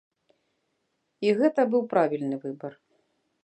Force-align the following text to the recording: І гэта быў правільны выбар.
І 1.27 1.35
гэта 1.41 1.61
быў 1.75 1.87
правільны 1.95 2.35
выбар. 2.49 2.73